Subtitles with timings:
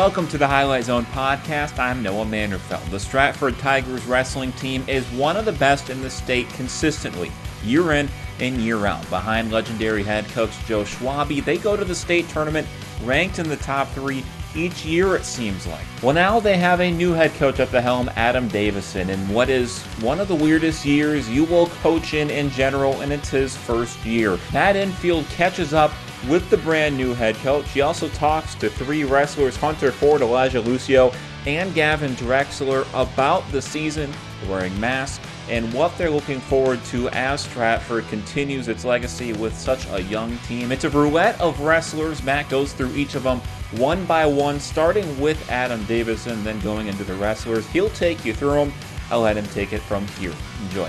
[0.00, 1.78] Welcome to the Highlight Zone podcast.
[1.78, 2.88] I'm Noah Manderfeld.
[2.88, 7.30] The Stratford Tigers wrestling team is one of the best in the state consistently,
[7.62, 8.08] year in
[8.38, 9.08] and year out.
[9.10, 12.66] Behind legendary head coach Joe Schwabe, they go to the state tournament
[13.04, 14.24] ranked in the top three
[14.54, 15.84] each year, it seems like.
[16.02, 19.50] Well, now they have a new head coach at the helm, Adam Davison, in what
[19.50, 23.54] is one of the weirdest years you will coach in in general, and it's his
[23.54, 24.38] first year.
[24.50, 25.92] Matt Infield catches up
[26.28, 27.70] with the brand new head coach.
[27.70, 31.12] He also talks to three wrestlers, Hunter Ford, Elijah Lucio,
[31.46, 34.12] and Gavin Drexler, about the season,
[34.48, 39.86] wearing masks, and what they're looking forward to as Stratford continues its legacy with such
[39.88, 40.70] a young team.
[40.70, 42.22] It's a roulette of wrestlers.
[42.22, 43.40] Matt goes through each of them
[43.72, 47.66] one by one, starting with Adam Davison, then going into the wrestlers.
[47.68, 48.72] He'll take you through them.
[49.10, 50.32] I'll let him take it from here.
[50.62, 50.88] Enjoy.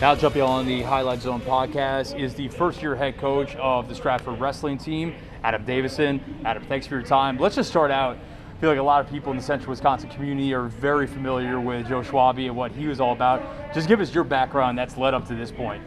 [0.00, 3.94] Now jumping on the Highlight Zone podcast is the first year head coach of the
[3.94, 5.14] Stratford wrestling team,
[5.44, 6.22] Adam Davison.
[6.44, 7.36] Adam, thanks for your time.
[7.38, 8.16] Let's just start out.
[8.16, 11.60] I feel like a lot of people in the central Wisconsin community are very familiar
[11.60, 13.42] with Joe Schwabe and what he was all about.
[13.74, 15.82] Just give us your background that's led up to this point.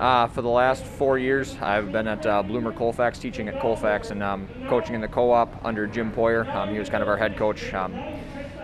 [0.00, 4.10] Uh, for the last four years, I've been at uh, Bloomer Colfax, teaching at Colfax
[4.10, 6.46] and um, coaching in the co-op under Jim Poyer.
[6.54, 7.72] Um, he was kind of our head coach.
[7.74, 7.94] Um,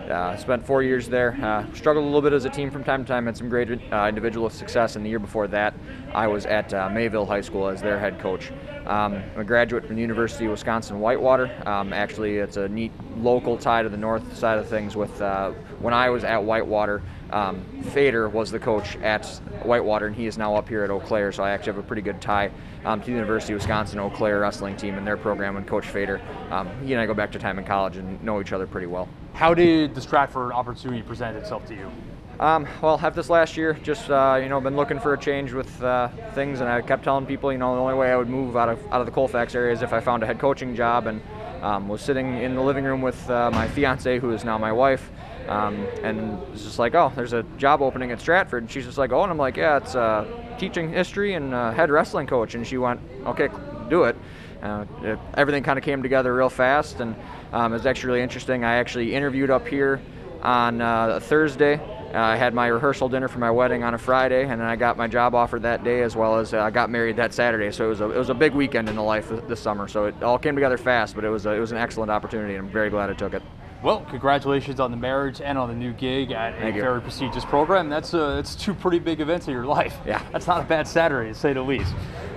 [0.09, 1.37] uh, spent four years there.
[1.41, 3.25] Uh, struggled a little bit as a team from time to time.
[3.25, 4.95] Had some great uh, individual success.
[4.95, 5.73] And the year before that,
[6.13, 8.51] I was at uh, Mayville High School as their head coach.
[8.85, 11.51] Um, I'm a graduate from the University of Wisconsin Whitewater.
[11.65, 14.95] Um, actually, it's a neat local tie to the north side of things.
[14.95, 17.01] With uh, when I was at Whitewater,
[17.33, 19.25] um, Fader was the coach at
[19.63, 21.31] Whitewater, and he is now up here at Eau Claire.
[21.31, 22.51] So I actually have a pretty good tie
[22.85, 25.87] um, to the University of Wisconsin Eau Claire wrestling team and their program and Coach
[25.87, 26.21] Fader.
[26.51, 28.87] Um, he and I go back to time in college and know each other pretty
[28.87, 29.09] well.
[29.33, 31.91] How did the Stratford opportunity present itself to you?
[32.39, 35.53] Um, well, have this last year, just uh, you know, been looking for a change
[35.53, 38.29] with uh, things, and I kept telling people, you know, the only way I would
[38.29, 40.75] move out of out of the Colfax area is if I found a head coaching
[40.75, 41.21] job, and
[41.63, 44.71] um, was sitting in the living room with uh, my fiance, who is now my
[44.71, 45.11] wife,
[45.47, 48.97] um, and it's just like, oh, there's a job opening at Stratford, and she's just
[48.97, 50.25] like, oh, and I'm like, yeah, it's uh,
[50.57, 53.49] teaching history and uh, head wrestling coach, and she went, okay,
[53.89, 54.15] do it.
[54.61, 57.15] Uh, it everything kind of came together real fast, and
[57.51, 58.63] um, it was actually really interesting.
[58.63, 60.01] I actually interviewed up here
[60.41, 61.75] on uh, a Thursday.
[62.13, 64.75] Uh, I had my rehearsal dinner for my wedding on a Friday, and then I
[64.75, 67.71] got my job offer that day, as well as uh, I got married that Saturday.
[67.71, 69.87] So it was a it was a big weekend in the life this summer.
[69.89, 72.55] So it all came together fast, but it was a, it was an excellent opportunity,
[72.55, 73.41] and I'm very glad I took it.
[73.83, 76.81] Well, congratulations on the marriage and on the new gig at Thank a you.
[76.81, 77.89] very prestigious program.
[77.89, 79.97] That's uh, that's two pretty big events in your life.
[80.05, 80.23] Yeah.
[80.31, 81.93] That's not a bad Saturday to say the least.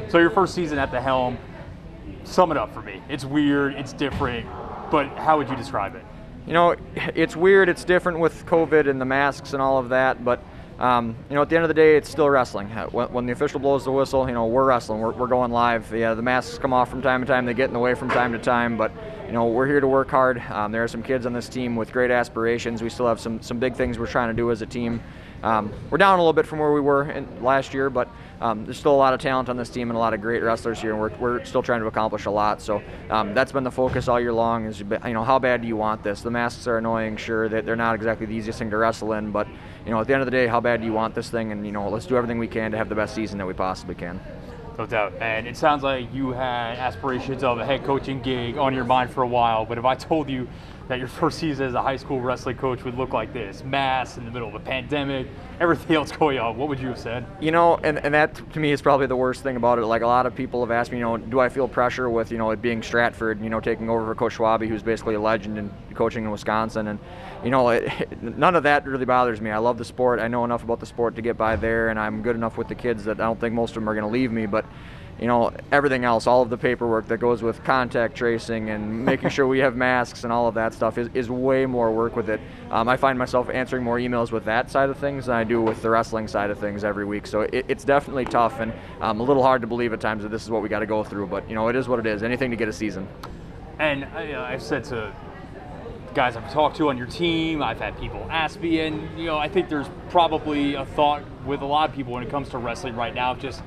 [0.08, 1.38] So your first season at the helm,
[2.24, 3.00] sum it up for me.
[3.08, 4.46] It's weird, it's different,
[4.90, 6.04] but how would you describe it?
[6.46, 7.68] you know, it's weird.
[7.68, 10.42] It's different with COVID and the masks and all of that, but
[10.78, 12.68] um, you know, at the end of the day, it's still wrestling.
[12.68, 15.00] When, when the official blows the whistle, you know, we're wrestling.
[15.00, 15.92] We're, we're going live.
[15.94, 17.46] Yeah, the masks come off from time to time.
[17.46, 18.92] They get in the way from time to time, but
[19.26, 20.40] you know, we're here to work hard.
[20.50, 22.80] Um, there are some kids on this team with great aspirations.
[22.80, 25.02] We still have some some big things we're trying to do as a team.
[25.42, 28.08] Um, we're down a little bit from where we were in, last year, but
[28.40, 30.42] um, there's still a lot of talent on this team and a lot of great
[30.42, 32.62] wrestlers here, and we're, we're still trying to accomplish a lot.
[32.62, 34.64] So um, that's been the focus all year long.
[34.64, 36.22] Is you know how bad do you want this?
[36.22, 39.30] The masks are annoying, sure, that they're not exactly the easiest thing to wrestle in,
[39.30, 39.46] but
[39.84, 41.52] you know at the end of the day, how bad do you want this thing?
[41.52, 43.54] And you know let's do everything we can to have the best season that we
[43.54, 44.20] possibly can.
[44.78, 45.14] No doubt.
[45.20, 49.10] And it sounds like you had aspirations of a head coaching gig on your mind
[49.10, 49.64] for a while.
[49.64, 50.46] But if I told you
[50.88, 54.18] that your first season as a high school wrestling coach would look like this, mass
[54.18, 55.28] in the middle of a pandemic,
[55.60, 57.24] everything else going on, what would you have said?
[57.40, 59.86] You know, and, and that to me is probably the worst thing about it.
[59.86, 62.30] Like a lot of people have asked me, you know, do I feel pressure with,
[62.30, 65.20] you know, it being Stratford, you know, taking over for Coach Schwabe, who's basically a
[65.20, 66.88] legend in coaching in Wisconsin.
[66.88, 66.98] And,
[67.44, 69.50] you know, it, none of that really bothers me.
[69.50, 70.20] I love the sport.
[70.20, 72.68] I know enough about the sport to get by there, and I'm good enough with
[72.68, 74.46] the kids that I don't think most of them are going to leave me.
[74.46, 74.64] But,
[75.20, 79.30] you know, everything else, all of the paperwork that goes with contact tracing and making
[79.30, 82.28] sure we have masks and all of that stuff is, is way more work with
[82.28, 82.40] it.
[82.70, 85.62] Um, I find myself answering more emails with that side of things than I do
[85.62, 87.26] with the wrestling side of things every week.
[87.26, 90.30] So it, it's definitely tough and um, a little hard to believe at times that
[90.30, 91.28] this is what we got to go through.
[91.28, 92.22] But, you know, it is what it is.
[92.22, 93.08] Anything to get a season.
[93.78, 95.14] And I, uh, I've said to
[96.16, 99.36] guys I've talked to on your team, I've had people ask me, and you know,
[99.36, 102.58] I think there's probably a thought with a lot of people when it comes to
[102.58, 103.62] wrestling right now, just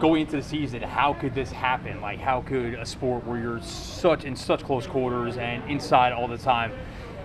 [0.00, 2.00] going into the season, how could this happen?
[2.00, 6.26] Like, how could a sport where you're such in such close quarters and inside all
[6.26, 6.72] the time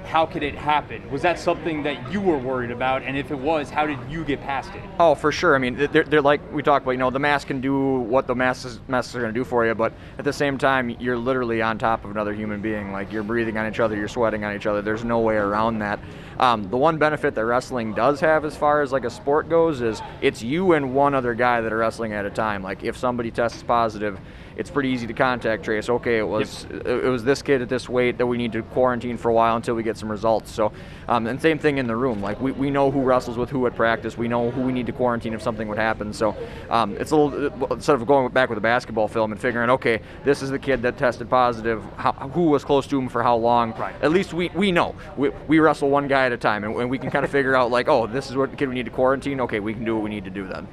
[0.06, 1.10] how could it happen?
[1.10, 3.04] Was that something that you were worried about?
[3.04, 4.82] And if it was, how did you get past it?
[5.00, 5.56] Oh, for sure.
[5.56, 6.92] I mean, they're, they're like we talked about.
[6.92, 9.66] You know, the mask can do what the masks masks are going to do for
[9.66, 12.92] you, but at the same time, you're literally on top of another human being.
[12.92, 14.82] Like you're breathing on each other, you're sweating on each other.
[14.82, 16.00] There's no way around that.
[16.40, 19.82] Um, the one benefit that wrestling does have, as far as like a sport goes,
[19.82, 22.64] is it's you and one other guy that are wrestling at a time.
[22.64, 24.20] Like if somebody tests positive
[24.58, 25.90] it's pretty easy to contact trace.
[25.90, 26.88] Okay, it was yep.
[26.88, 29.56] it was this kid at this weight that we need to quarantine for a while
[29.56, 30.52] until we get some results.
[30.52, 30.72] So,
[31.08, 32.22] um, and same thing in the room.
[32.22, 34.18] Like we, we know who wrestles with who at practice.
[34.18, 36.14] We know who we need to quarantine if something would happen.
[36.14, 36.36] So,
[36.70, 40.02] um, it's a little instead of going back with a basketball film and figuring, okay,
[40.24, 41.84] this is the kid that tested positive.
[41.98, 43.74] How, who was close to him for how long?
[43.74, 43.96] Right.
[44.02, 44.96] At least we we know.
[45.18, 47.56] We, we wrestle one guy at a time, and, and we can kind of figure
[47.56, 49.42] out like, oh, this is what kid we need to quarantine.
[49.42, 50.68] Okay, we can do what we need to do then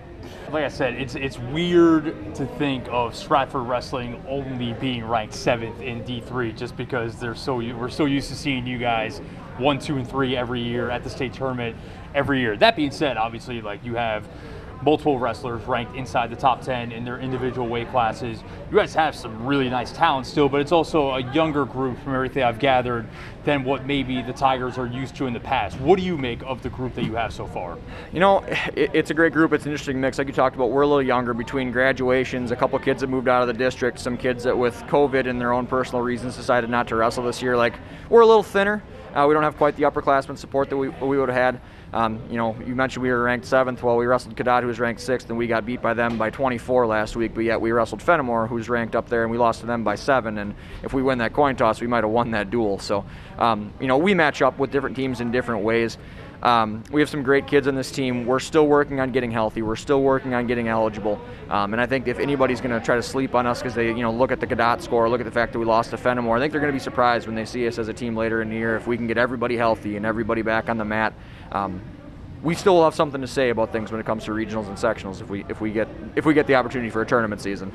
[0.52, 5.80] like I said, it's it's weird to think of Stratford wrestling only being ranked seventh
[5.80, 9.18] in D3 just because they're so we're so used to seeing you guys
[9.58, 11.76] one, two, and three every year at the state tournament
[12.14, 12.56] every year.
[12.56, 14.26] That being said, obviously, like you have
[14.82, 18.42] multiple wrestlers ranked inside the top 10 in their individual weight classes.
[18.70, 22.14] You guys have some really nice talent still, but it's also a younger group from
[22.14, 23.06] everything I've gathered
[23.44, 25.80] than what maybe the Tigers are used to in the past.
[25.80, 27.78] What do you make of the group that you have so far?
[28.12, 28.38] You know,
[28.76, 29.52] it, it's a great group.
[29.52, 30.18] It's an interesting mix.
[30.18, 33.28] Like you talked about, we're a little younger between graduations, a couple kids that moved
[33.28, 36.70] out of the district, some kids that with COVID and their own personal reasons decided
[36.70, 37.56] not to wrestle this year.
[37.56, 37.74] Like,
[38.10, 38.82] we're a little thinner.
[39.18, 41.60] Uh, we don't have quite the upperclassmen support that we, we would have had.
[41.92, 43.82] Um, you know, you mentioned we were ranked seventh.
[43.82, 46.30] Well, we wrestled Cadott, who was ranked sixth, and we got beat by them by
[46.30, 47.34] 24 last week.
[47.34, 49.96] But yet we wrestled Fennimore, who's ranked up there, and we lost to them by
[49.96, 50.38] seven.
[50.38, 50.54] And
[50.84, 52.78] if we win that coin toss, we might have won that duel.
[52.78, 53.04] So,
[53.38, 55.98] um, you know, we match up with different teams in different ways.
[56.42, 58.24] Um, we have some great kids on this team.
[58.24, 59.62] We're still working on getting healthy.
[59.62, 61.20] We're still working on getting eligible.
[61.50, 63.88] Um, and I think if anybody's going to try to sleep on us because they,
[63.88, 65.96] you know, look at the Cadott score, look at the fact that we lost to
[65.96, 68.16] Fennimore, I think they're going to be surprised when they see us as a team
[68.16, 70.84] later in the year if we can get everybody healthy and everybody back on the
[70.84, 71.12] mat.
[71.50, 71.82] Um,
[72.42, 74.76] we still will have something to say about things when it comes to regionals and
[74.76, 77.72] sectionals if we if we get if we get the opportunity for a tournament season.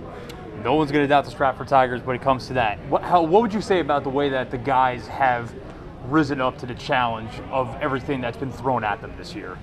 [0.63, 2.79] No one's going to doubt the Stratford Tigers when it comes to that.
[2.87, 5.53] What how what would you say about the way that the guys have
[6.05, 9.57] risen up to the challenge of everything that's been thrown at them this year?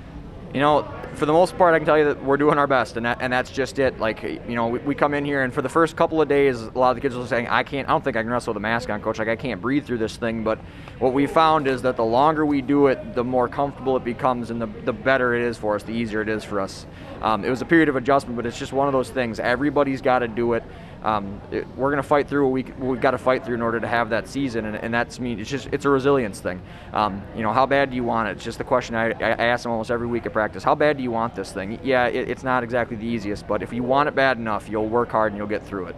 [0.53, 2.97] you know, for the most part, I can tell you that we're doing our best,
[2.97, 4.01] and that, and that's just it.
[4.01, 6.61] Like, you know, we, we, come in here, and for the first couple of days,
[6.61, 8.53] a lot of the kids were saying, "I can't, I don't think I can wrestle
[8.53, 9.21] with a mask on, coach.
[9.21, 10.59] Like, I can't breathe through this thing." But
[10.99, 14.51] what we found is that the longer we do it, the more comfortable it becomes,
[14.51, 16.85] and the the better it is for us, the easier it is for us.
[17.23, 19.39] Um, it was a period of adjustment, but it's just one of those things.
[19.39, 20.65] Everybody's got to do it
[21.03, 23.55] um, it, we're going to fight through what, we, what we've got to fight through
[23.55, 26.41] in order to have that season, and, and that's mean it's just it's a resilience
[26.41, 26.61] thing.
[26.93, 28.33] Um, you know, how bad do you want it?
[28.33, 30.63] It's just the question I, I ask them almost every week at practice.
[30.63, 31.79] How bad do you want this thing?
[31.83, 34.89] Yeah, it, it's not exactly the easiest, but if you want it bad enough, you'll
[34.89, 35.97] work hard and you'll get through it.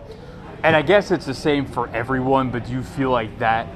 [0.62, 3.66] And I guess it's the same for everyone, but do you feel like that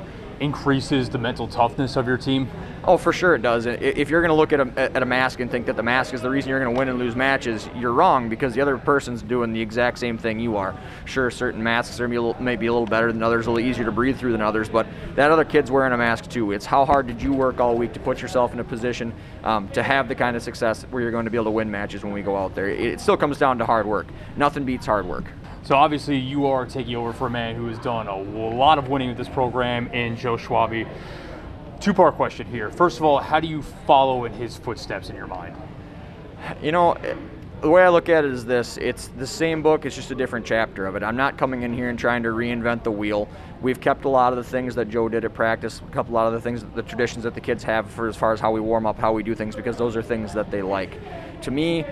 [0.41, 2.49] increases the mental toughness of your team?
[2.85, 3.67] Oh, for sure it does.
[3.67, 6.15] If you're going to look at a, at a mask and think that the mask
[6.15, 8.79] is the reason you're going to win and lose matches, you're wrong because the other
[8.79, 10.79] person's doing the exact same thing you are.
[11.05, 14.17] Sure, certain masks are maybe a little better than others, a little easier to breathe
[14.19, 14.87] through than others, but
[15.17, 16.53] that other kid's wearing a mask too.
[16.53, 19.13] It's how hard did you work all week to put yourself in a position
[19.43, 21.71] um, to have the kind of success where you're going to be able to win
[21.71, 22.69] matches when we go out there.
[22.69, 24.07] It still comes down to hard work.
[24.37, 25.25] Nothing beats hard work.
[25.67, 28.87] So obviously, you are taking over for a man who has done a lot of
[28.87, 30.89] winning with this program in Joe Schwabe.
[31.81, 32.71] Two part question here.
[32.71, 35.57] First of all, how do you follow in his footsteps in your mind?
[36.63, 36.97] You know,
[37.63, 40.15] the way I look at it is this it's the same book, it's just a
[40.15, 41.03] different chapter of it.
[41.03, 43.29] I'm not coming in here and trying to reinvent the wheel.
[43.61, 46.33] We've kept a lot of the things that Joe did at practice, a lot of
[46.33, 48.87] the things, the traditions that the kids have for as far as how we warm
[48.87, 50.97] up, how we do things, because those are things that they like.
[51.43, 51.85] To me,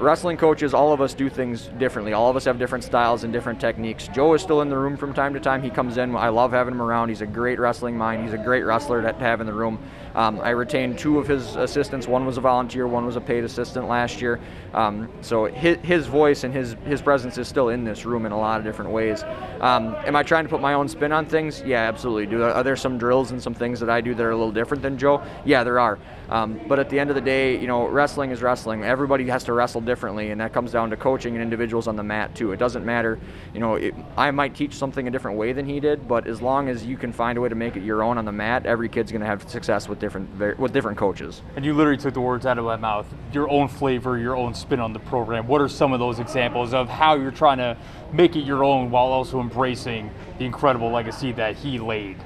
[0.00, 2.12] wrestling coaches, all of us do things differently.
[2.12, 4.08] All of us have different styles and different techniques.
[4.08, 5.62] Joe is still in the room from time to time.
[5.62, 6.14] He comes in.
[6.16, 7.08] I love having him around.
[7.08, 8.22] He's a great wrestling mind.
[8.22, 9.78] He's a great wrestler to have in the room.
[10.14, 12.06] Um, I retained two of his assistants.
[12.06, 14.40] One was a volunteer, one was a paid assistant last year.
[14.74, 18.32] Um, so his, his, voice and his, his presence is still in this room in
[18.32, 19.22] a lot of different ways.
[19.60, 21.62] Um, am I trying to put my own spin on things?
[21.62, 22.26] Yeah, absolutely.
[22.26, 24.52] Do are there some drills and some things that I do that are a little
[24.52, 25.22] different than Joe?
[25.44, 25.98] Yeah, there are.
[26.28, 28.84] Um, but at the end of the day, you know, wrestling is wrestling.
[28.84, 32.02] Everybody has to wrestle differently, and that comes down to coaching and individuals on the
[32.02, 32.52] mat too.
[32.52, 33.18] It doesn't matter,
[33.54, 36.42] you know, it, I might teach something a different way than he did, but as
[36.42, 38.66] long as you can find a way to make it your own on the mat,
[38.66, 41.42] every kid's going to have success with different with different coaches.
[41.56, 43.06] And you literally took the words out of my mouth.
[43.32, 45.46] Your own flavor, your own spin on the program.
[45.46, 47.76] What are some of those examples of how you're trying to
[48.12, 52.16] make it your own while also embracing the incredible legacy that he laid?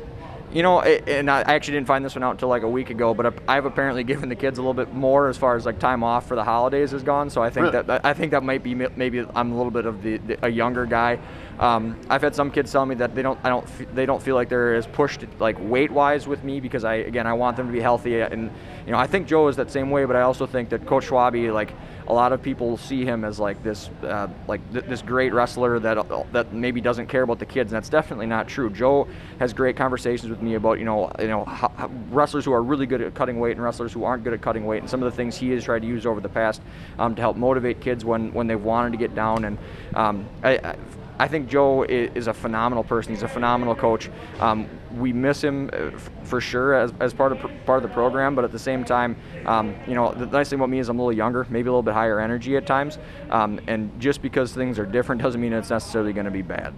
[0.52, 3.14] You know, and I actually didn't find this one out until like a week ago,
[3.14, 6.05] but I've apparently given the kids a little bit more as far as like time
[6.05, 7.31] off for the holidays has gone.
[7.31, 7.83] So I think really?
[7.85, 10.49] that I think that might be maybe I'm a little bit of the, the a
[10.50, 11.19] younger guy.
[11.62, 14.35] Um, I've had some kids tell me that they don't, I don't, they don't feel
[14.35, 17.73] like they're as pushed like weight-wise with me because I, again, I want them to
[17.73, 18.21] be healthy.
[18.21, 18.50] And
[18.85, 21.07] you know, I think Joe is that same way, but I also think that Coach
[21.07, 21.73] Schwabe, like
[22.09, 25.78] a lot of people see him as like this, uh, like th- this great wrestler
[25.78, 28.69] that that maybe doesn't care about the kids, and that's definitely not true.
[28.69, 29.07] Joe
[29.38, 32.87] has great conversations with me about you know, you know, how wrestlers who are really
[32.87, 35.12] good at cutting weight and wrestlers who aren't good at cutting weight, and some of
[35.12, 36.61] the things he has tried to use over the past
[36.99, 39.45] um, to help motivate kids when when they've wanted to get down.
[39.45, 39.59] And
[39.95, 40.76] um, I, I
[41.19, 43.12] I think Joe is a phenomenal person.
[43.12, 44.11] He's a phenomenal coach.
[44.40, 45.90] Um, we miss him uh,
[46.25, 49.16] for sure as, as part of part of the program, but at the same time,
[49.47, 51.73] um, you know, the nice thing about me is I'm a little younger, maybe a
[51.73, 52.99] little bit higher energy at times,
[53.31, 56.75] um, and just because things are different doesn't mean it's necessarily going to be bad.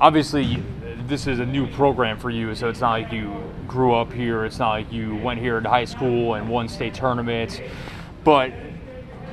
[0.00, 0.62] Obviously,
[1.06, 4.44] this is a new program for you, so it's not like you grew up here.
[4.44, 7.60] It's not like you went here in high school and won state tournaments,
[8.24, 8.52] but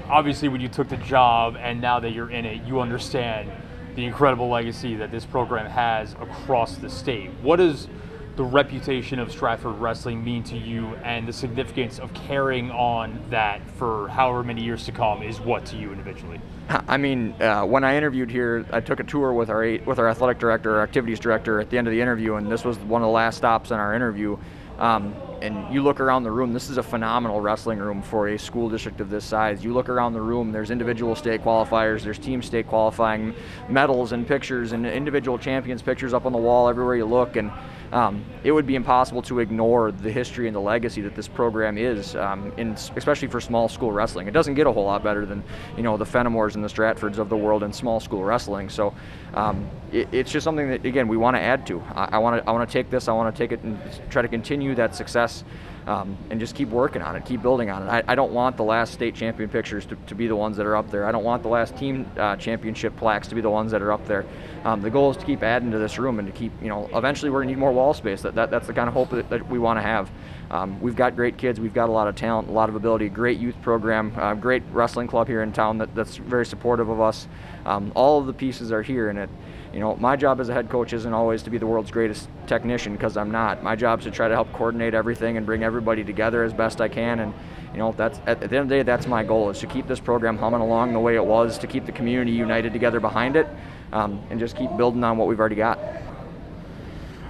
[0.10, 3.52] obviously when you took the job and now that you're in it, you understand
[3.96, 7.32] the incredible legacy that this program has across the state.
[7.42, 7.88] What does
[8.36, 13.68] the reputation of Stratford Wrestling mean to you and the significance of carrying on that
[13.72, 16.40] for however many years to come is what to you individually?
[16.70, 20.08] I mean, uh, when I interviewed here, I took a tour with our with our
[20.08, 23.02] athletic director, our activities director at the end of the interview, and this was one
[23.02, 24.38] of the last stops in our interview.
[24.80, 28.40] Um, and you look around the room, this is a phenomenal wrestling room for a
[28.40, 29.64] school district of this size.
[29.64, 33.36] You look around the room, there's individual state qualifiers, there's team state qualifying
[33.70, 37.36] medals and pictures and individual champions pictures up on the wall everywhere you look.
[37.36, 37.52] And
[37.92, 41.78] um, it would be impossible to ignore the history and the legacy that this program
[41.78, 44.28] is, um, in, especially for small school wrestling.
[44.28, 45.44] It doesn't get a whole lot better than
[45.78, 48.70] you know the Fennimores and the Stratfords of the world in small school wrestling.
[48.70, 48.94] So
[49.34, 51.82] um, it, it's just something that again we want to add to.
[51.96, 53.08] I want to I want to take this.
[53.08, 53.80] I want to take it and
[54.10, 55.44] try to continue that success
[55.88, 57.90] um, and just keep working on it, keep building on it.
[57.90, 60.66] I, I don't want the last state champion pictures to, to, be the ones that
[60.66, 61.06] are up there.
[61.06, 63.94] I don't want the last team uh, championship plaques to be the ones that are
[63.94, 64.26] up there.
[64.66, 66.90] Um, the goal is to keep adding to this room and to keep, you know,
[66.94, 68.22] eventually we're going to need more wall space.
[68.22, 70.12] That, that, that's the kind of hope that, that we want to have.
[70.52, 73.10] Um, we've got great kids, we've got a lot of talent, a lot of ability,
[73.10, 77.00] great youth program, uh, great wrestling club here in town that, that's very supportive of
[77.00, 77.28] us.
[77.66, 79.30] Um, all of the pieces are here, and it,
[79.78, 82.28] you know, my job as a head coach isn't always to be the world's greatest
[82.48, 83.62] technician because I'm not.
[83.62, 86.82] My job is to try to help coordinate everything and bring everybody together as best
[86.82, 87.20] I can.
[87.20, 87.32] And
[87.74, 89.86] you know, that's at, the end of the day, that's my goal is to keep
[89.86, 93.36] this program humming along the way it was, to keep the community united together behind
[93.36, 93.48] it,
[93.94, 95.78] um, and just keep building on what we've already got.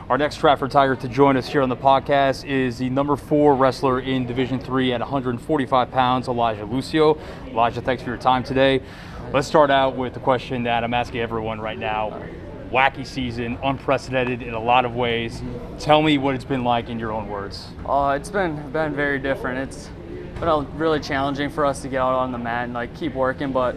[0.10, 3.56] Our next Stratford Tiger to join us here on the podcast is the number four
[3.56, 7.20] wrestler in Division Three at 145 pounds, Elijah Lucio.
[7.48, 8.82] Elijah, thanks for your time today.
[9.34, 12.24] Let's start out with the question that I'm asking everyone right now.
[12.72, 15.42] Wacky season, unprecedented in a lot of ways.
[15.78, 17.68] Tell me what it's been like in your own words.
[17.86, 19.60] Uh, it's been been very different.
[19.60, 19.90] It's
[20.40, 23.52] been really challenging for us to get out on the mat and like keep working,
[23.52, 23.76] but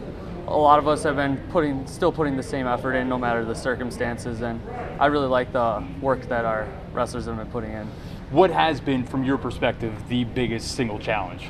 [0.51, 3.45] a lot of us have been putting still putting the same effort in no matter
[3.45, 4.61] the circumstances and
[4.99, 7.87] I really like the work that our wrestlers have been putting in.
[8.31, 11.47] What has been from your perspective the biggest single challenge?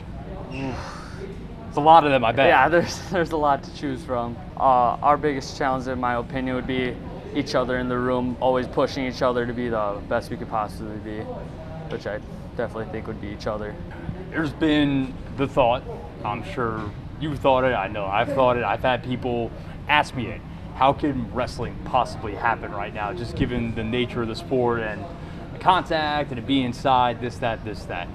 [0.51, 2.49] It's a lot of them, I bet.
[2.49, 4.37] Yeah, there's there's a lot to choose from.
[4.57, 6.95] Uh, our biggest challenge, in my opinion, would be
[7.35, 10.49] each other in the room, always pushing each other to be the best we could
[10.49, 11.21] possibly be,
[11.91, 12.21] which I
[12.57, 13.75] definitely think would be each other.
[14.31, 15.83] There's been the thought,
[16.25, 16.91] I'm sure
[17.21, 19.51] you've thought it, I know I've thought it, I've had people
[19.89, 20.41] ask me it.
[20.75, 25.05] How can wrestling possibly happen right now, just given the nature of the sport and
[25.53, 28.09] the contact and it being inside, this, that, this, that?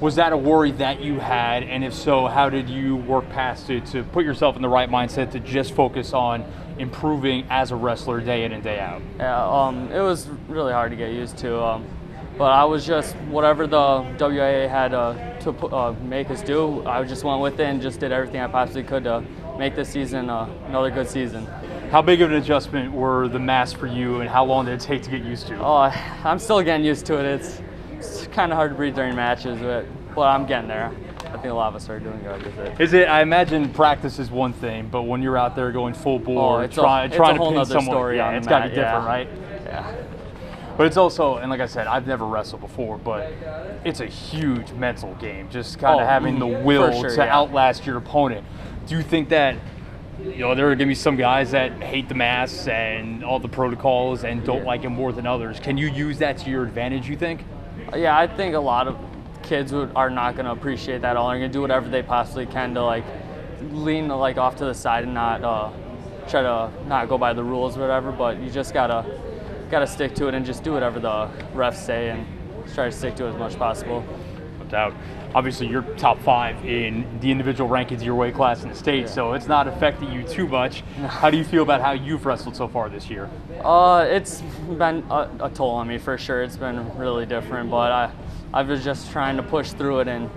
[0.00, 1.62] Was that a worry that you had?
[1.62, 4.90] And if so, how did you work past it to put yourself in the right
[4.90, 6.44] mindset to just focus on
[6.76, 9.00] improving as a wrestler day in and day out?
[9.18, 11.62] Yeah, um, it was really hard to get used to.
[11.62, 11.86] Um,
[12.42, 16.84] but I was just whatever the WIAA had uh, to uh, make us do.
[16.84, 19.22] I just went with it and just did everything I possibly could to
[19.56, 21.46] make this season uh, another good season.
[21.92, 24.80] How big of an adjustment were the masks for you, and how long did it
[24.80, 25.60] take to get used to?
[25.60, 25.82] Oh,
[26.24, 27.26] I'm still getting used to it.
[27.26, 30.90] It's it's kind of hard to breathe during matches, but but I'm getting there.
[31.26, 32.80] I think a lot of us are doing good with it.
[32.80, 33.06] Is it?
[33.06, 36.60] I imagine practice is one thing, but when you're out there going full bore, oh,
[36.60, 38.74] a, it's trying whole to pin other someone, story yeah, on it's got to be
[38.74, 39.06] different, yeah.
[39.06, 39.28] right?
[39.64, 40.01] Yeah.
[40.76, 43.32] But it's also, and like I said, I've never wrestled before, but
[43.84, 45.48] it's a huge mental game.
[45.50, 47.36] Just kind of Oh, having the will sure, to yeah.
[47.36, 48.46] outlast your opponent.
[48.86, 49.56] Do you think that,
[50.22, 53.38] you know, there are going to be some guys that hate the masks and all
[53.38, 55.60] the protocols and don't like them more than others?
[55.60, 57.08] Can you use that to your advantage?
[57.08, 57.44] You think?
[57.94, 58.96] Yeah, I think a lot of
[59.42, 61.28] kids would, are not going to appreciate that all.
[61.28, 63.04] They're going to do whatever they possibly can to like
[63.70, 65.70] lean like off to the side and not uh,
[66.28, 68.10] try to not go by the rules or whatever.
[68.10, 68.72] But you just
[69.72, 72.26] gotta gotta stick to it and just do whatever the refs say and
[72.74, 74.04] try to stick to it as much as possible.
[74.58, 74.94] No doubt.
[75.34, 79.04] Obviously, you're top five in the individual rankings of your weight class in the state,
[79.04, 79.06] yeah.
[79.06, 80.82] so it's not affecting you too much.
[81.06, 83.30] How do you feel about how you've wrestled so far this year?
[83.64, 84.42] Uh, it's
[84.76, 86.42] been a, a, toll on me for sure.
[86.42, 88.12] It's been really different, but I,
[88.52, 90.30] I was just trying to push through it and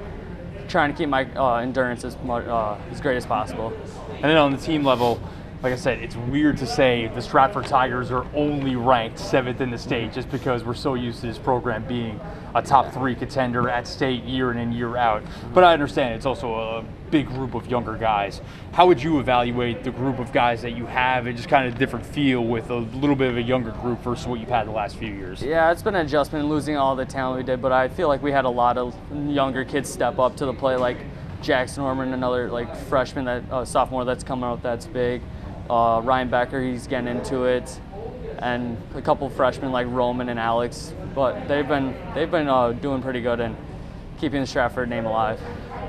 [0.69, 3.73] trying to keep my uh, endurance as, uh, as great as possible.
[4.13, 5.19] And then on the team level,
[5.63, 9.71] like I said, it's weird to say the Stratford Tigers are only ranked seventh in
[9.71, 12.19] the state just because we're so used to this program being
[12.53, 15.23] a top three contender at state year in and year out.
[15.53, 18.41] But I understand it's also a big group of younger guys.
[18.73, 21.75] How would you evaluate the group of guys that you have and just kind of
[21.75, 24.67] a different feel with a little bit of a younger group versus what you've had
[24.67, 25.41] the last few years?
[25.41, 28.21] Yeah, it's been an adjustment losing all the talent we did, but I feel like
[28.21, 28.95] we had a lot of
[29.27, 30.97] younger kids step up to the play, like
[31.41, 35.21] Jackson Norman, another like freshman that uh, sophomore that's coming out that's big.
[35.69, 37.79] Uh, Ryan Becker, he's getting into it,
[38.39, 40.93] and a couple freshmen like Roman and Alex.
[41.13, 43.55] But they've been they've been uh, doing pretty good and
[44.19, 45.39] keeping the Stratford name alive.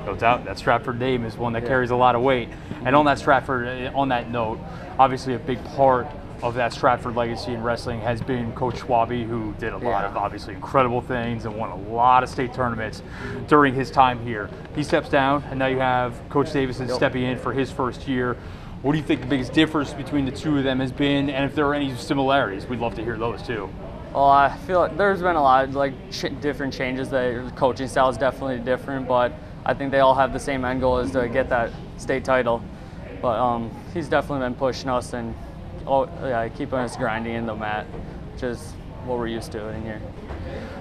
[0.04, 1.68] No doubt, that Stratford name is one that yeah.
[1.68, 2.48] carries a lot of weight.
[2.84, 4.58] And on that Stratford, uh, on that note,
[4.98, 6.06] obviously a big part
[6.42, 9.88] of that Stratford legacy in wrestling has been Coach Schwabe, who did a yeah.
[9.88, 13.02] lot of obviously incredible things and won a lot of state tournaments
[13.48, 14.50] during his time here.
[14.74, 16.96] He steps down, and now you have Coach Davison yep.
[16.96, 18.36] stepping in for his first year.
[18.82, 21.44] What do you think the biggest difference between the two of them has been, and
[21.44, 22.66] if there are any similarities?
[22.66, 23.70] We'd love to hear those too.
[24.12, 27.10] Well, I feel like there's been a lot of like ch- different changes.
[27.10, 29.32] The coaching style is definitely different, but
[29.64, 32.62] I think they all have the same end goal is to get that state title.
[33.22, 35.34] But um, he's definitely been pushing us and
[35.86, 37.86] oh, yeah, keeping us grinding in the mat,
[38.32, 38.74] which is
[39.06, 40.00] what we're used to in here.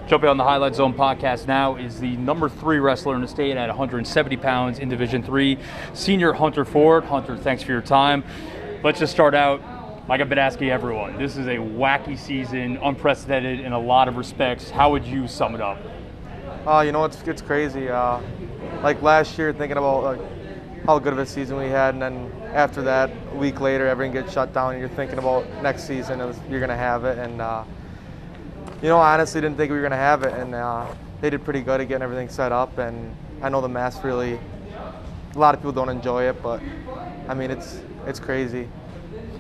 [0.08, 3.58] Jumping on the Highlight Zone podcast now is the number three wrestler in the state
[3.58, 5.58] at 170 pounds in Division Three,
[5.94, 7.06] senior Hunter Ford.
[7.06, 8.24] Hunter, thanks for your time.
[8.84, 9.62] Let's just start out.
[10.08, 14.18] Like I've been asking everyone, this is a wacky season, unprecedented in a lot of
[14.18, 14.70] respects.
[14.70, 15.80] How would you sum it up?
[16.68, 17.90] Uh, you know, it's, it's crazy.
[17.90, 18.22] Uh,
[18.84, 20.20] like last year, thinking about like,
[20.86, 24.14] how good of a season we had, and then after that, a week later, everything
[24.14, 27.18] gets shut down, and you're thinking about next season, you're going to have it.
[27.18, 27.64] And uh,
[28.82, 30.88] you know, I honestly didn't think we were going to have it, and uh,
[31.22, 32.78] they did pretty good at getting everything set up.
[32.78, 34.40] And I know the mass really,
[35.34, 36.62] a lot of people don't enjoy it, but
[37.28, 38.68] I mean, it's it's crazy.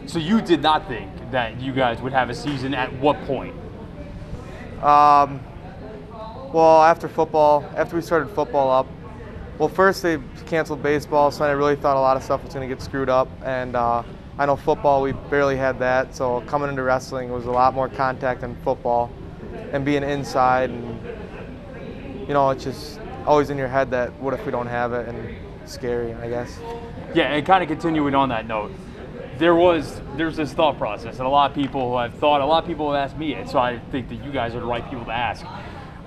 [0.07, 3.55] So you did not think that you guys would have a season at what point?
[4.81, 5.39] Um,
[6.53, 8.87] well, after football, after we started football up,
[9.57, 12.67] well, first they canceled baseball, so I really thought a lot of stuff was going
[12.67, 14.03] to get screwed up, and uh,
[14.37, 17.87] I know football we barely had that, so coming into wrestling was a lot more
[17.87, 19.09] contact than football
[19.71, 24.45] and being inside and you know it's just always in your head that what if
[24.45, 25.35] we don't have it and
[25.67, 26.59] scary I guess.
[27.13, 28.71] Yeah, and kind of continuing on that note,
[29.37, 32.63] there was there's this thought process, and a lot of people have thought, a lot
[32.63, 34.87] of people have asked me it, so I think that you guys are the right
[34.89, 35.45] people to ask.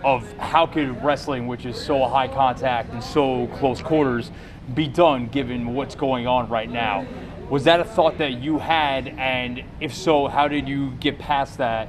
[0.04, 4.30] Of how could wrestling, which is so high contact and so close quarters,
[4.72, 7.04] be done given what's going on right now?
[7.50, 11.56] Was that a thought that you had, and if so, how did you get past
[11.56, 11.88] that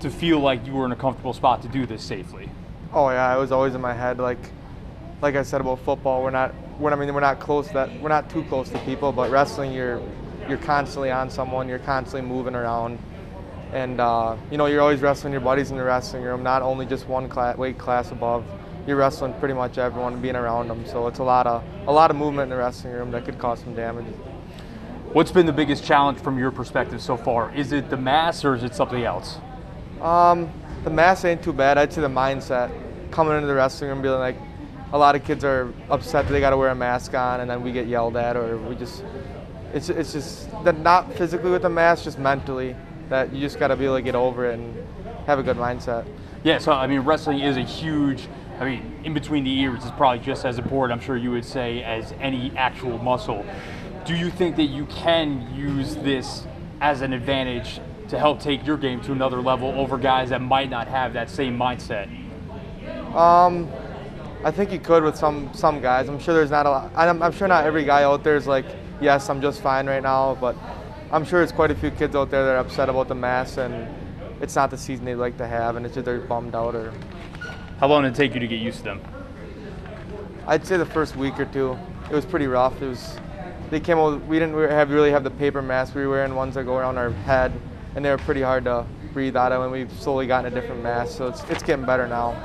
[0.00, 2.48] to feel like you were in a comfortable spot to do this safely?
[2.92, 4.18] Oh yeah, it was always in my head.
[4.18, 4.38] Like,
[5.20, 6.54] like I said about football, we're not.
[6.78, 7.68] We're, I mean, we're not close.
[7.70, 9.10] That we're not too close to people.
[9.10, 10.00] But wrestling, you're
[10.48, 11.68] you're constantly on someone.
[11.68, 13.00] You're constantly moving around,
[13.72, 16.44] and uh, you know you're always wrestling your buddies in the wrestling room.
[16.44, 18.44] Not only just one class, weight class above.
[18.86, 20.86] You're wrestling pretty much everyone, being around them.
[20.86, 23.40] So it's a lot of a lot of movement in the wrestling room that could
[23.40, 24.06] cause some damage.
[25.12, 27.52] What's been the biggest challenge from your perspective so far?
[27.52, 29.38] Is it the mass or is it something else?
[30.00, 30.48] Um,
[30.84, 31.78] the mass ain't too bad.
[31.78, 32.70] I'd say the mindset
[33.10, 34.36] coming into the wrestling room, being like,
[34.92, 37.50] a lot of kids are upset that they got to wear a mask on, and
[37.50, 39.02] then we get yelled at, or we just,
[39.74, 42.76] it's it's just that not physically with the mask, just mentally
[43.08, 44.76] that you just got to be able to get over it and
[45.26, 46.06] have a good mindset.
[46.44, 48.28] Yeah, so I mean, wrestling is a huge.
[48.60, 51.00] I mean, in between the ears is probably just as important.
[51.00, 53.44] I'm sure you would say as any actual muscle.
[54.04, 56.46] Do you think that you can use this
[56.80, 60.70] as an advantage to help take your game to another level over guys that might
[60.70, 62.08] not have that same mindset?
[63.14, 63.70] Um,
[64.44, 66.08] I think you could with some some guys.
[66.08, 66.92] I'm sure there's not a lot.
[66.96, 68.64] I'm, I'm sure not every guy out there is like,
[69.00, 70.56] yes, I'm just fine right now, but
[71.12, 73.58] I'm sure there's quite a few kids out there that are upset about the mass
[73.58, 73.88] and
[74.40, 76.92] it's not the season they'd like to have, and it's just they're bummed out or.
[77.78, 79.00] How long did it take you to get used to them?
[80.46, 81.78] I'd say the first week or two.
[82.10, 82.80] It was pretty rough.
[82.82, 83.18] It was.
[83.70, 84.24] They came out.
[84.26, 85.94] We didn't have really have the paper masks.
[85.94, 87.52] We were wearing ones that go around our head
[87.94, 90.82] and they were pretty hard to breathe out of, and we've slowly gotten a different
[90.82, 92.36] mask, So it's, it's getting better now.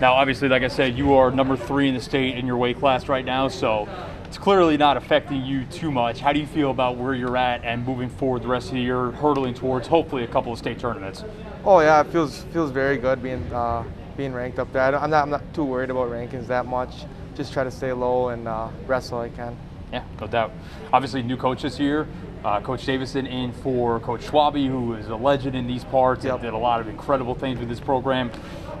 [0.00, 2.78] Now, obviously, like I said, you are number three in the state in your weight
[2.78, 3.88] class right now, so
[4.24, 6.20] it's clearly not affecting you too much.
[6.20, 8.80] How do you feel about where you're at and moving forward the rest of the
[8.80, 11.24] year, hurtling towards hopefully a couple of state tournaments?
[11.64, 13.84] Oh yeah, it feels feels very good being uh,
[14.16, 14.82] being ranked up there.
[14.82, 17.04] I am not, I'm not too worried about rankings that much.
[17.36, 19.56] Just try to stay low and uh, wrestle I can.
[19.92, 20.52] Yeah, no doubt.
[20.92, 22.08] Obviously, new coach this year.
[22.44, 26.34] Uh, coach Davison in for Coach Schwabe, who is a legend in these parts yep.
[26.34, 28.30] and did a lot of incredible things with this program.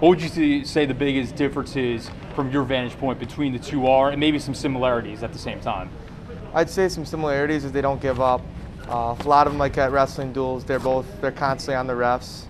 [0.00, 4.10] What would you say the biggest differences from your vantage point between the two are,
[4.10, 5.90] and maybe some similarities at the same time?
[6.54, 8.40] I'd say some similarities is they don't give up.
[8.88, 11.92] Uh, a lot of them, like at wrestling duels, they're both they're constantly on the
[11.92, 12.46] refs,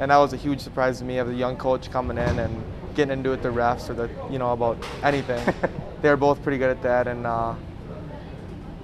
[0.00, 1.18] and that was a huge surprise to me.
[1.18, 4.38] Of a young coach coming in and getting into it the refs or the you
[4.38, 5.54] know about anything.
[6.02, 7.54] they're both pretty good at that, and uh,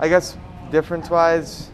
[0.01, 0.37] I guess
[0.71, 1.71] difference-wise,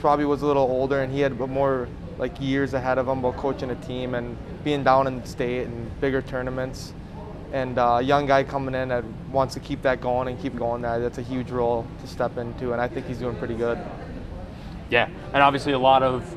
[0.00, 3.36] probably was a little older and he had more like years ahead of him about
[3.36, 6.92] coaching a team and being down in the state and bigger tournaments.
[7.52, 10.56] And uh, a young guy coming in that wants to keep that going and keep
[10.56, 13.54] going there, that's a huge role to step into, and I think he's doing pretty
[13.54, 13.78] good.
[14.90, 16.36] Yeah, and obviously a lot of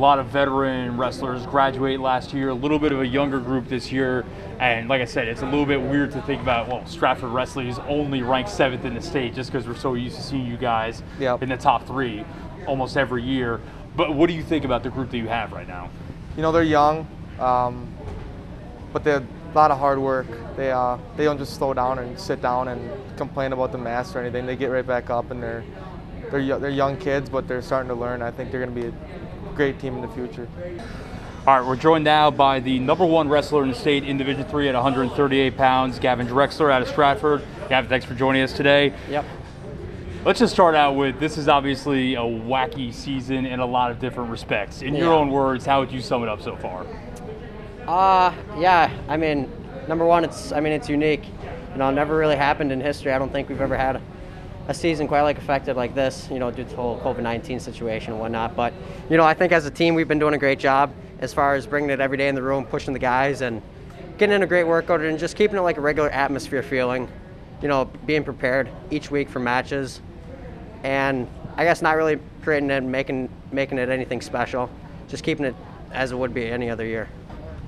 [0.00, 3.68] a lot of veteran wrestlers graduate last year, a little bit of a younger group
[3.68, 4.24] this year.
[4.58, 7.68] And like I said, it's a little bit weird to think about, well, Stratford Wrestling
[7.68, 10.56] is only ranked seventh in the state just because we're so used to seeing you
[10.56, 11.42] guys yep.
[11.42, 12.24] in the top three
[12.66, 13.60] almost every year.
[13.94, 15.90] But what do you think about the group that you have right now?
[16.34, 17.06] You know, they're young,
[17.38, 17.86] um,
[18.94, 20.28] but they're a lot of hard work.
[20.56, 24.16] They uh, they don't just slow down and sit down and complain about the mass
[24.16, 24.46] or anything.
[24.46, 25.62] They get right back up and they're
[26.30, 28.22] they're they're young kids, but they're starting to learn.
[28.22, 28.92] I think they're going to be a
[29.54, 30.48] great team in the future.
[31.46, 34.44] All right, we're joined now by the number one wrestler in the state in Division
[34.44, 37.42] Three at 138 pounds, Gavin Drexler out of Stratford.
[37.68, 38.92] Gavin, thanks for joining us today.
[39.08, 39.24] Yep.
[40.22, 43.98] Let's just start out with this is obviously a wacky season in a lot of
[43.98, 44.82] different respects.
[44.82, 45.00] In yeah.
[45.00, 46.84] your own words, how would you sum it up so far?
[47.86, 49.50] Uh, yeah, I mean,
[49.88, 51.24] number one, it's I mean it's unique.
[51.72, 53.12] You know, never really happened in history.
[53.12, 54.02] I don't think we've ever had
[54.70, 56.28] a season quite like affected like this.
[56.30, 58.54] You know, due to the whole COVID-19 situation and whatnot.
[58.54, 58.72] But
[59.10, 61.56] you know, I think as a team we've been doing a great job as far
[61.56, 63.60] as bringing it every day in the room, pushing the guys, and
[64.16, 67.08] getting in a great workout and just keeping it like a regular atmosphere feeling.
[67.60, 70.00] You know, being prepared each week for matches,
[70.84, 74.70] and I guess not really creating it, making making it anything special,
[75.08, 75.56] just keeping it
[75.92, 77.08] as it would be any other year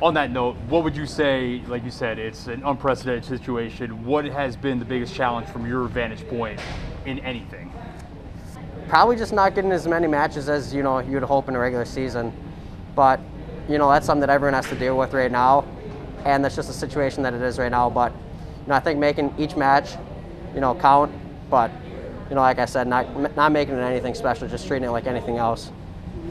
[0.03, 4.05] on that note, what would you say, like you said, it's an unprecedented situation.
[4.05, 6.61] What has been the biggest challenge from your vantage point
[7.07, 7.73] in anything?
[8.88, 11.85] Probably just not getting as many matches as, you know, you'd hope in a regular
[11.85, 12.33] season.
[12.97, 13.21] But,
[13.69, 15.65] you know, that's something that everyone has to deal with right now.
[16.25, 17.88] And that's just the situation that it is right now.
[17.88, 19.93] But, you know, I think making each match,
[20.53, 21.12] you know, count.
[21.49, 21.71] But,
[22.29, 25.07] you know, like I said, not, not making it anything special, just treating it like
[25.07, 25.71] anything else.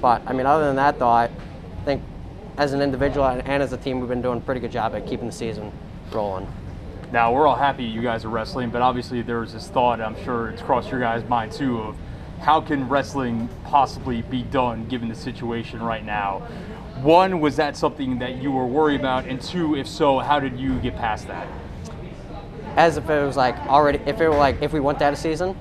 [0.01, 1.29] But, I mean, other than that, though, I
[1.85, 2.03] think
[2.57, 5.07] as an individual and as a team, we've been doing a pretty good job at
[5.07, 5.71] keeping the season
[6.11, 6.47] rolling.
[7.11, 9.99] Now we're all happy you guys are wrestling, but obviously there's this thought.
[9.99, 11.95] I'm sure it's crossed your guys' mind too of
[12.39, 16.39] how can wrestling possibly be done given the situation right now.
[17.01, 20.59] One, was that something that you were worried about, and two, if so, how did
[20.59, 21.47] you get past that?
[22.77, 25.15] As if it was like already, if it were like if we went that a
[25.15, 25.57] season,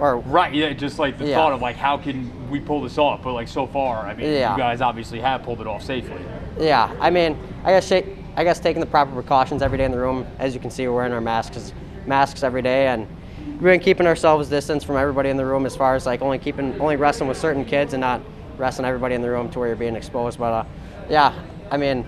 [0.00, 1.36] or right, yeah, just like the yeah.
[1.36, 3.22] thought of like how can we pull this off?
[3.22, 4.52] But like so far, I mean, yeah.
[4.52, 6.22] you guys obviously have pulled it off safely.
[6.58, 9.98] Yeah, I mean, I guess I guess taking the proper precautions every day in the
[9.98, 10.26] room.
[10.38, 11.74] As you can see, we're wearing our masks
[12.06, 13.06] masks every day, and
[13.46, 16.38] we've been keeping ourselves distance from everybody in the room as far as like only
[16.38, 18.22] keeping only wrestling with certain kids and not
[18.56, 20.38] wrestling everybody in the room to where you're being exposed.
[20.38, 20.64] But uh,
[21.08, 21.34] yeah,
[21.70, 22.06] I mean.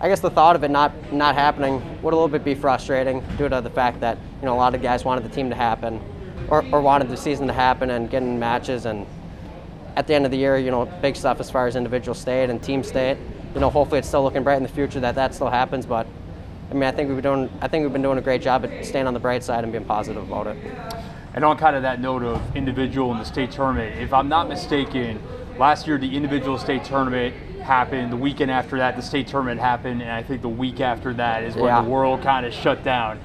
[0.00, 3.24] I guess the thought of it not not happening would a little bit be frustrating
[3.38, 5.56] due to the fact that you know a lot of guys wanted the team to
[5.56, 6.00] happen,
[6.48, 9.06] or, or wanted the season to happen and getting matches and
[9.96, 12.50] at the end of the year, you know, big stuff as far as individual state
[12.50, 13.16] and team state.
[13.54, 15.86] You know, hopefully it's still looking bright in the future that that still happens.
[15.86, 16.06] But
[16.70, 18.64] I mean, I think we've been doing, I think we've been doing a great job
[18.64, 20.56] at staying on the bright side and being positive about it.
[21.34, 24.48] And on kind of that note of individual and the state tournament, if I'm not
[24.48, 25.20] mistaken,
[25.58, 28.12] last year the individual state tournament happened.
[28.12, 31.42] The weekend after that, the state tournament happened, and I think the week after that
[31.42, 31.82] is when yeah.
[31.82, 33.18] the world kind of shut down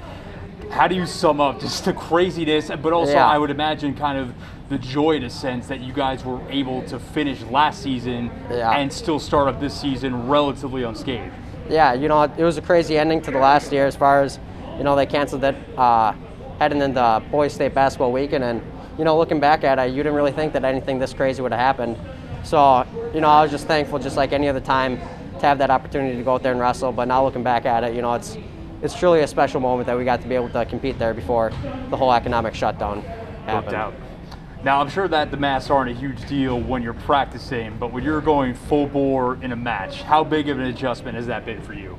[0.70, 3.28] how do you sum up just the craziness, but also yeah.
[3.28, 4.34] I would imagine kind of
[4.70, 8.78] the joy in a sense that you guys were able to finish last season yeah.
[8.78, 11.34] and still start up this season relatively unscathed.
[11.70, 14.40] Yeah, you know, it was a crazy ending to the last year as far as,
[14.78, 16.14] you know, they canceled that uh,
[16.60, 18.44] heading into boys state basketball weekend.
[18.44, 18.62] And,
[18.98, 21.52] you know, looking back at it, you didn't really think that anything this crazy would
[21.52, 21.98] have happened.
[22.44, 25.70] So, you know, I was just thankful, just like any other time, to have that
[25.70, 26.92] opportunity to go out there and wrestle.
[26.92, 28.38] But now looking back at it, you know, it's
[28.82, 31.52] it's truly a special moment that we got to be able to compete there before
[31.90, 33.02] the whole economic shutdown
[33.46, 33.76] happened.
[33.76, 33.94] out.
[34.62, 38.04] Now, I'm sure that the masks aren't a huge deal when you're practicing, but when
[38.04, 41.62] you're going full bore in a match, how big of an adjustment has that been
[41.62, 41.98] for you?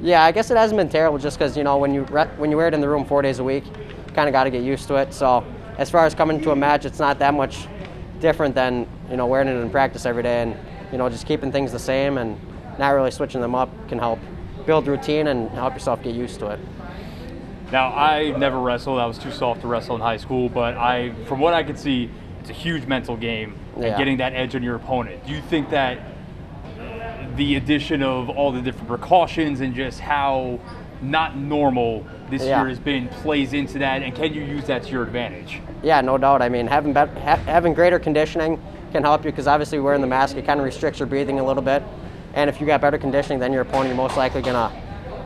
[0.00, 2.50] Yeah, I guess it hasn't been terrible just because, you know, when you, re- when
[2.50, 4.50] you wear it in the room four days a week, you kind of got to
[4.50, 5.12] get used to it.
[5.12, 5.44] So
[5.76, 7.68] as far as coming to a match, it's not that much
[8.18, 10.40] different than, you know, wearing it in practice every day.
[10.40, 10.56] And,
[10.92, 12.40] you know, just keeping things the same and
[12.78, 14.18] not really switching them up can help
[14.66, 16.60] build routine and help yourself get used to it.
[17.72, 18.98] Now, I never wrestled.
[18.98, 21.78] I was too soft to wrestle in high school, but I, from what I could
[21.78, 23.98] see, it's a huge mental game and Yeah.
[23.98, 25.24] getting that edge on your opponent.
[25.26, 25.98] Do you think that
[27.36, 30.58] the addition of all the different precautions and just how
[31.00, 32.60] not normal this Yeah.
[32.60, 35.60] year has been plays into that, and can you use that to your advantage?
[35.82, 36.42] Yeah, no doubt.
[36.42, 38.58] I mean, having bet- ha- having greater conditioning
[38.92, 41.44] can help you because obviously wearing the mask it kind of restricts your breathing a
[41.44, 41.82] little bit.
[42.34, 44.70] And if you got better conditioning, then your opponent you're most likely gonna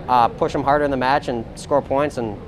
[0.09, 2.41] uh, push them harder in the match and score points and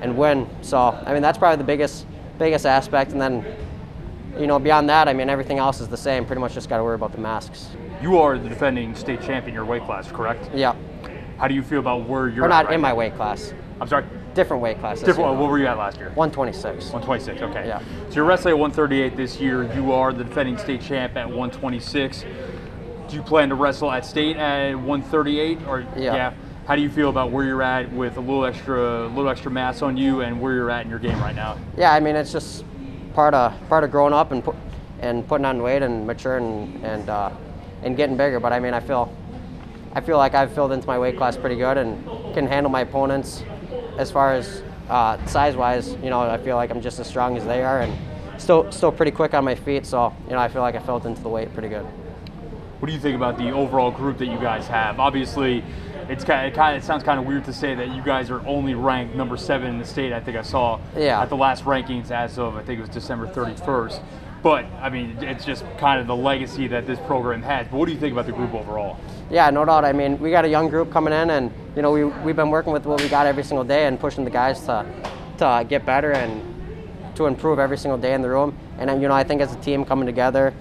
[0.00, 0.48] and win.
[0.62, 2.06] So I mean that's probably the biggest
[2.38, 3.12] biggest aspect.
[3.12, 3.44] And then
[4.38, 6.24] you know beyond that, I mean everything else is the same.
[6.24, 7.68] Pretty much just got to worry about the masks.
[8.00, 10.50] You are the defending state champion in your weight class, correct?
[10.54, 10.76] Yeah,
[11.36, 13.52] How do you feel about where you're or not right in my weight class.
[13.80, 14.04] I'm sorry.
[14.34, 15.00] Different weight class.
[15.00, 15.30] this Different.
[15.32, 16.10] year, What were you at last year?
[16.10, 16.92] 126.
[16.92, 17.42] 126.
[17.42, 17.66] Okay.
[17.66, 17.80] Yeah.
[18.08, 19.64] So you're wrestling at 138 this year.
[19.74, 22.24] You are the defending state champ at 126.
[23.08, 26.32] Do you plan to wrestle at state at 138 or Yeah.
[26.66, 29.80] How do you feel about where you're at with a little extra, little extra mass
[29.80, 31.56] on you, and where you're at in your game right now?
[31.78, 32.62] Yeah, I mean it's just
[33.14, 34.54] part of part of growing up and put,
[35.00, 37.30] and putting on weight and maturing and uh,
[37.82, 38.38] and getting bigger.
[38.38, 39.10] But I mean I feel
[39.94, 42.82] I feel like I've filled into my weight class pretty good and can handle my
[42.82, 43.42] opponents
[43.96, 45.94] as far as uh, size wise.
[46.02, 47.96] You know I feel like I'm just as strong as they are and
[48.38, 49.86] still still pretty quick on my feet.
[49.86, 51.86] So you know I feel like I filled into the weight pretty good.
[52.78, 55.00] What do you think about the overall group that you guys have?
[55.00, 55.64] Obviously,
[56.08, 58.02] it's kind of, it kind of it sounds kind of weird to say that you
[58.02, 60.12] guys are only ranked number seven in the state.
[60.12, 61.20] I think I saw Yeah.
[61.20, 64.00] at the last rankings as of I think it was December 31st.
[64.44, 67.66] But I mean, it's just kind of the legacy that this program has.
[67.66, 68.96] But what do you think about the group overall?
[69.28, 69.84] Yeah, no doubt.
[69.84, 72.50] I mean, we got a young group coming in, and you know, we we've been
[72.50, 74.86] working with what we got every single day and pushing the guys to
[75.38, 76.40] to get better and
[77.16, 78.56] to improve every single day in the room.
[78.78, 80.54] And you know, I think as a team coming together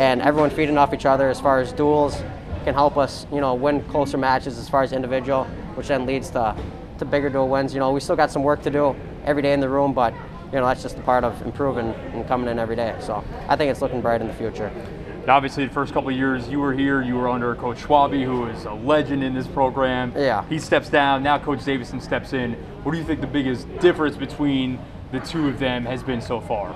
[0.00, 2.22] and everyone feeding off each other as far as duels
[2.64, 6.30] can help us, you know, win closer matches as far as individual, which then leads
[6.30, 6.56] to
[6.98, 7.74] to bigger dual wins.
[7.74, 10.14] You know, we still got some work to do every day in the room, but
[10.52, 12.96] you know, that's just a part of improving and coming in every day.
[13.00, 14.66] So I think it's looking bright in the future.
[14.66, 18.24] And obviously, the first couple of years you were here, you were under Coach Schwabe,
[18.24, 20.14] who is a legend in this program.
[20.16, 20.46] Yeah.
[20.48, 21.22] He steps down.
[21.22, 22.54] Now Coach Davison steps in.
[22.84, 24.78] What do you think the biggest difference between
[25.12, 26.74] the two of them has been so far?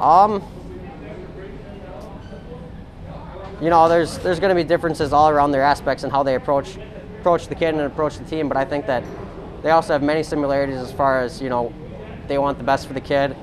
[0.00, 0.42] Um,
[3.62, 6.34] you know, there's there's going to be differences all around their aspects and how they
[6.34, 6.76] approach
[7.20, 8.48] approach the kid and approach the team.
[8.48, 9.04] But I think that
[9.62, 11.72] they also have many similarities as far as you know,
[12.26, 13.36] they want the best for the kid,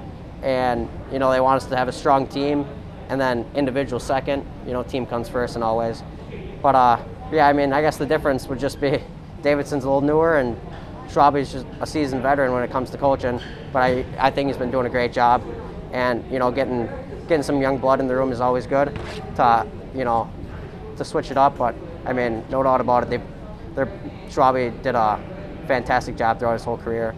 [0.43, 2.65] and you know they want us to have a strong team,
[3.07, 4.45] and then individual second.
[4.67, 6.03] You know, team comes first and always.
[6.61, 6.99] But uh,
[7.31, 9.01] yeah, I mean, I guess the difference would just be
[9.41, 10.59] Davidson's a little newer and
[11.07, 13.39] Schwabe's just a seasoned veteran when it comes to coaching.
[13.71, 15.41] But I, I think he's been doing a great job,
[15.93, 16.89] and you know, getting
[17.29, 18.93] getting some young blood in the room is always good
[19.37, 19.65] to
[19.99, 20.29] you know
[20.97, 21.57] to switch it up.
[21.57, 23.21] But I mean, no doubt about it, they
[23.75, 23.91] they're
[24.29, 25.19] Schwabe did a
[25.67, 27.13] fantastic job throughout his whole career,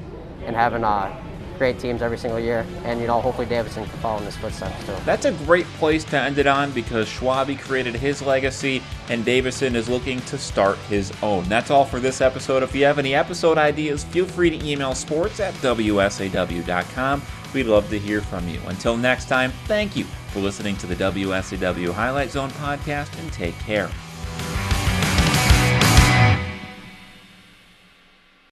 [0.45, 1.15] and having uh,
[1.61, 2.65] great teams every single year.
[2.85, 4.95] And you know, hopefully Davidson can follow in his footsteps too.
[5.05, 9.75] That's a great place to end it on because Schwabe created his legacy and Davison
[9.75, 11.43] is looking to start his own.
[11.43, 12.63] That's all for this episode.
[12.63, 17.21] If you have any episode ideas, feel free to email sports at WSAW.com.
[17.53, 18.59] We'd love to hear from you.
[18.65, 23.57] Until next time, thank you for listening to the WSAW Highlight Zone podcast and take
[23.59, 23.91] care.